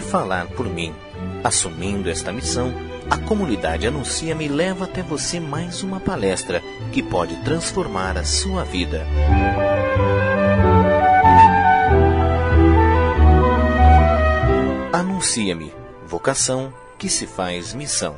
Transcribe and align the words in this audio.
falar 0.00 0.48
por 0.48 0.66
mim. 0.66 0.92
Assumindo 1.44 2.10
esta 2.10 2.32
missão, 2.32 2.74
a 3.08 3.16
comunidade 3.16 3.86
Anuncia-me 3.86 4.48
leva 4.48 4.84
até 4.84 5.02
você 5.02 5.38
mais 5.38 5.82
uma 5.82 6.00
palestra 6.00 6.60
que 6.92 7.02
pode 7.02 7.36
transformar 7.44 8.18
a 8.18 8.24
sua 8.24 8.64
vida. 8.64 9.06
Anuncia-me, 14.92 15.72
vocação 16.04 16.72
que 16.98 17.08
se 17.08 17.26
faz 17.26 17.72
missão. 17.72 18.16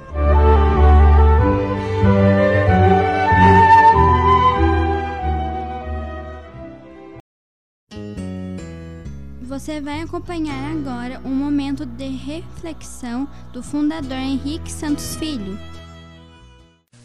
Você 9.50 9.80
vai 9.80 10.00
acompanhar 10.00 10.70
agora 10.70 11.20
um 11.24 11.34
momento 11.34 11.84
de 11.84 12.06
reflexão 12.06 13.28
do 13.52 13.60
fundador 13.60 14.16
Henrique 14.16 14.70
Santos 14.70 15.16
Filho. 15.16 15.58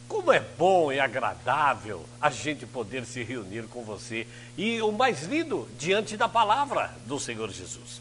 Como 0.08 0.31
é 0.31 0.40
bom 0.55 0.91
e 0.91 0.99
agradável 0.99 2.05
a 2.21 2.30
gente 2.30 2.68
poder 2.68 3.04
se 3.04 3.23
reunir 3.23 3.63
com 3.63 3.84
você 3.84 4.27
e 4.55 4.80
o 4.84 4.91
mais 4.91 5.23
lindo, 5.23 5.68
diante 5.76 6.16
da 6.16 6.30
palavra 6.30 6.94
do 7.08 7.20
Senhor 7.20 7.49
Jesus. 7.49 7.99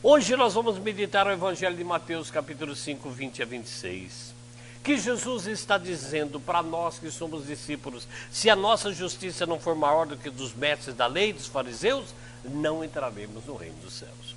Hoje 0.00 0.36
nós 0.36 0.54
vamos 0.54 0.78
meditar 0.78 1.26
o 1.26 1.32
Evangelho 1.32 1.76
de 1.76 1.82
Mateus, 1.82 2.30
capítulo 2.30 2.76
5, 2.76 3.10
20 3.10 3.42
a 3.42 3.44
26. 3.44 4.34
Que 4.84 4.98
Jesus 4.98 5.46
está 5.46 5.78
dizendo 5.78 6.38
para 6.38 6.62
nós 6.62 6.98
que 6.98 7.10
somos 7.10 7.46
discípulos: 7.46 8.06
se 8.30 8.50
a 8.50 8.54
nossa 8.54 8.92
justiça 8.92 9.46
não 9.46 9.58
for 9.58 9.74
maior 9.74 10.06
do 10.06 10.14
que 10.14 10.28
dos 10.28 10.54
mestres 10.54 10.94
da 10.94 11.06
lei, 11.06 11.32
dos 11.32 11.46
fariseus, 11.46 12.14
não 12.44 12.84
entraremos 12.84 13.46
no 13.46 13.56
reino 13.56 13.76
dos 13.82 13.94
céus. 13.94 14.36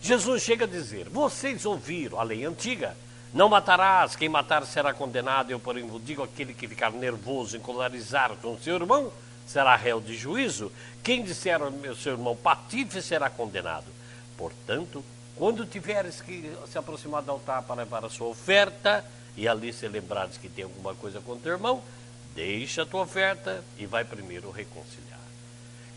Jesus 0.00 0.42
chega 0.42 0.64
a 0.64 0.68
dizer: 0.68 1.08
Vocês 1.08 1.66
ouviram 1.66 2.20
a 2.20 2.22
lei 2.22 2.44
antiga. 2.44 2.96
Não 3.34 3.48
matarás, 3.48 4.14
quem 4.14 4.28
matar 4.28 4.64
será 4.64 4.94
condenado. 4.94 5.50
Eu, 5.50 5.58
porém, 5.58 5.86
vos 5.88 6.04
digo: 6.04 6.22
aquele 6.22 6.54
que 6.54 6.68
ficar 6.68 6.92
nervoso, 6.92 7.56
encolarizar 7.56 8.36
com 8.36 8.56
seu 8.58 8.76
irmão, 8.76 9.12
será 9.44 9.74
réu 9.74 10.00
de 10.00 10.16
juízo. 10.16 10.70
Quem 11.02 11.24
disser 11.24 11.60
ao 11.60 11.96
seu 11.96 12.12
irmão 12.12 12.36
patife 12.36 13.02
será 13.02 13.28
condenado. 13.28 13.86
Portanto, 14.36 15.04
quando 15.36 15.66
tiveres 15.66 16.20
que 16.20 16.52
se 16.70 16.78
aproximar 16.78 17.22
do 17.22 17.30
altar 17.30 17.62
para 17.62 17.76
levar 17.76 18.04
a 18.04 18.10
sua 18.10 18.28
oferta, 18.28 19.04
e 19.36 19.48
ali 19.48 19.72
se 19.72 19.88
lembrares 19.88 20.36
que 20.36 20.48
tem 20.48 20.64
alguma 20.64 20.94
coisa 20.94 21.20
com 21.20 21.38
teu 21.38 21.52
irmão, 21.52 21.82
deixa 22.34 22.82
a 22.82 22.86
tua 22.86 23.02
oferta 23.02 23.64
e 23.78 23.86
vai 23.86 24.04
primeiro 24.04 24.50
reconciliar. 24.50 25.20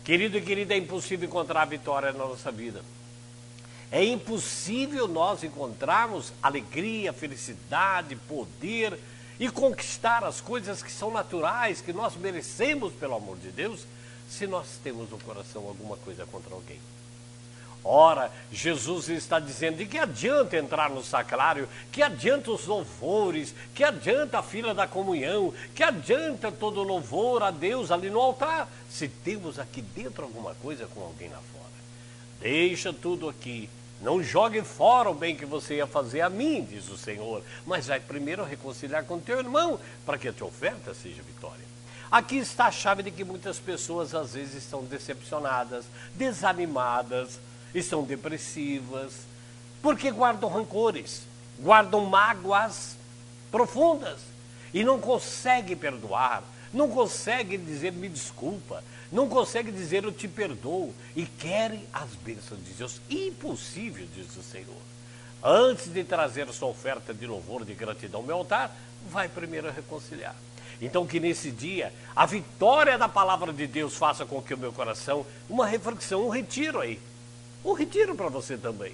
Querido 0.04 0.38
e 0.38 0.40
querida, 0.40 0.74
é 0.74 0.78
impossível 0.78 1.28
encontrar 1.28 1.62
a 1.62 1.66
vitória 1.66 2.12
na 2.12 2.18
nossa 2.26 2.50
vida. 2.50 2.82
É 3.90 4.04
impossível 4.04 5.06
nós 5.06 5.44
encontrarmos 5.44 6.32
alegria, 6.42 7.12
felicidade, 7.12 8.16
poder 8.16 8.98
e 9.38 9.50
conquistar 9.50 10.24
as 10.24 10.40
coisas 10.40 10.82
que 10.82 10.90
são 10.90 11.10
naturais, 11.10 11.80
que 11.80 11.92
nós 11.92 12.16
merecemos 12.16 12.92
pelo 12.94 13.14
amor 13.14 13.36
de 13.36 13.50
Deus, 13.50 13.86
se 14.28 14.46
nós 14.46 14.78
temos 14.82 15.10
no 15.10 15.18
coração 15.18 15.66
alguma 15.66 15.96
coisa 15.98 16.26
contra 16.26 16.54
alguém. 16.54 16.80
Ora, 17.88 18.32
Jesus 18.50 19.08
está 19.08 19.38
dizendo: 19.38 19.76
de 19.76 19.86
que 19.86 19.96
adianta 19.96 20.56
entrar 20.56 20.90
no 20.90 21.04
sacrário? 21.04 21.68
Que 21.92 22.02
adianta 22.02 22.50
os 22.50 22.66
louvores? 22.66 23.54
Que 23.74 23.84
adianta 23.84 24.40
a 24.40 24.42
fila 24.42 24.74
da 24.74 24.88
comunhão? 24.88 25.54
Que 25.72 25.84
adianta 25.84 26.50
todo 26.50 26.82
louvor 26.82 27.44
a 27.44 27.52
Deus 27.52 27.92
ali 27.92 28.10
no 28.10 28.20
altar? 28.20 28.68
Se 28.90 29.06
temos 29.06 29.60
aqui 29.60 29.80
dentro 29.80 30.24
alguma 30.24 30.52
coisa 30.56 30.88
com 30.92 31.00
alguém 31.00 31.28
lá 31.28 31.38
fora. 31.52 31.66
Deixa 32.40 32.92
tudo 32.92 33.28
aqui. 33.28 33.70
Não 34.02 34.20
jogue 34.20 34.62
fora 34.62 35.08
o 35.08 35.14
bem 35.14 35.36
que 35.36 35.46
você 35.46 35.76
ia 35.76 35.86
fazer 35.86 36.22
a 36.22 36.28
mim, 36.28 36.66
diz 36.68 36.90
o 36.90 36.98
Senhor, 36.98 37.42
mas 37.64 37.86
vai 37.86 38.00
primeiro 38.00 38.44
reconciliar 38.44 39.04
com 39.04 39.18
teu 39.18 39.38
irmão, 39.38 39.80
para 40.04 40.18
que 40.18 40.28
a 40.28 40.32
tua 40.32 40.48
oferta 40.48 40.92
seja 40.92 41.22
vitória. 41.22 41.64
Aqui 42.10 42.36
está 42.36 42.66
a 42.66 42.70
chave 42.70 43.02
de 43.02 43.10
que 43.10 43.24
muitas 43.24 43.58
pessoas 43.58 44.14
às 44.14 44.34
vezes 44.34 44.54
estão 44.64 44.84
decepcionadas, 44.84 45.86
desanimadas, 46.14 47.40
estão 47.74 48.02
depressivas, 48.02 49.12
porque 49.82 50.10
guardam 50.10 50.50
rancores, 50.50 51.22
guardam 51.60 52.04
mágoas 52.06 52.96
profundas 53.50 54.18
e 54.74 54.84
não 54.84 55.00
conseguem 55.00 55.76
perdoar, 55.76 56.42
não 56.72 56.90
conseguem 56.90 57.58
dizer 57.58 57.92
me 57.92 58.08
desculpa, 58.08 58.82
não 59.10 59.28
conseguem 59.28 59.72
dizer 59.72 60.04
eu 60.04 60.12
te 60.12 60.28
perdoo 60.28 60.92
e 61.14 61.24
querem 61.24 61.84
as 61.92 62.10
bênçãos 62.16 62.62
de 62.64 62.72
Deus. 62.72 63.00
Impossível, 63.08 64.06
diz 64.14 64.36
o 64.36 64.42
Senhor. 64.42 64.76
Antes 65.42 65.92
de 65.92 66.02
trazer 66.02 66.48
sua 66.52 66.68
oferta 66.68 67.14
de 67.14 67.26
louvor, 67.26 67.64
de 67.64 67.74
gratidão 67.74 68.20
ao 68.20 68.26
meu 68.26 68.36
altar, 68.36 68.74
vai 69.08 69.28
primeiro 69.28 69.70
reconciliar. 69.70 70.34
Então, 70.80 71.06
que 71.06 71.20
nesse 71.20 71.50
dia 71.50 71.92
a 72.14 72.26
vitória 72.26 72.98
da 72.98 73.08
palavra 73.08 73.52
de 73.52 73.66
Deus 73.66 73.96
faça 73.96 74.26
com 74.26 74.42
que 74.42 74.52
o 74.52 74.58
meu 74.58 74.72
coração, 74.72 75.24
uma 75.48 75.66
reflexão, 75.66 76.26
um 76.26 76.28
retiro 76.28 76.80
aí, 76.80 77.00
um 77.66 77.72
retiro 77.72 78.14
para 78.14 78.28
você 78.28 78.56
também. 78.56 78.92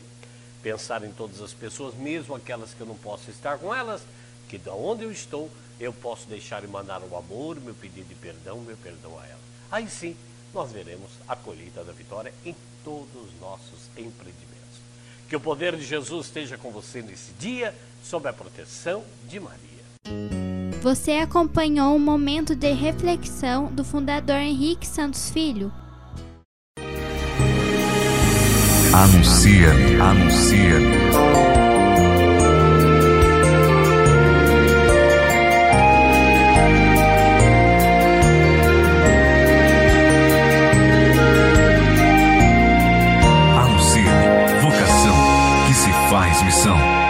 Pensar 0.63 1.05
em 1.05 1.13
todas 1.13 1.43
as 1.43 1.53
pessoas, 1.53 1.95
mesmo 1.95 2.35
aquelas 2.35 2.73
que 2.73 2.81
eu 2.81 2.87
não 2.87 2.97
posso 2.97 3.31
estar 3.31 3.59
com 3.59 3.75
elas, 3.75 4.01
que 4.49 4.57
de 4.57 4.71
onde 4.71 5.05
eu 5.05 5.13
estou, 5.13 5.51
eu 5.79 5.93
posso 5.93 6.27
deixar 6.27 6.65
e 6.65 6.67
mandar 6.67 7.03
o 7.03 7.17
amor, 7.17 7.61
meu 7.61 7.75
pedido 7.75 8.09
de 8.09 8.15
perdão, 8.15 8.61
meu 8.61 8.77
perdão 8.77 9.19
a 9.19 9.27
elas. 9.27 9.43
Aí 9.71 9.89
sim, 9.89 10.17
nós 10.55 10.73
veremos 10.73 11.11
a 11.29 11.37
colheita 11.37 11.85
da 11.85 11.93
vitória 11.93 12.33
em 12.45 12.55
todos 12.85 13.09
os 13.15 13.41
nossos 13.41 13.89
empreendimentos. 13.97 14.53
Que 15.29 15.37
o 15.37 15.41
poder 15.41 15.77
de 15.77 15.85
Jesus 15.85 16.27
esteja 16.27 16.57
com 16.57 16.71
você 16.71 17.03
nesse 17.03 17.33
dia, 17.33 17.75
sob 18.03 18.29
a 18.29 18.33
proteção 18.33 19.05
de 19.29 19.39
Maria. 19.41 19.61
Você 20.81 21.13
acompanhou 21.13 21.95
um 21.95 21.99
momento 21.99 22.57
de 22.57 22.73
reflexão 22.73 23.67
do 23.67 23.85
fundador 23.85 24.37
Henrique 24.37 24.87
Santos 24.87 25.31
Filho 25.31 25.73
Anuncia-me, 28.95 29.95
anuncia-me. 29.99 30.97
Anuncia-me, 43.57 44.61
vocação 44.61 45.17
que 45.67 45.75
se 45.75 45.91
faz 46.11 46.43
missão. 46.43 47.02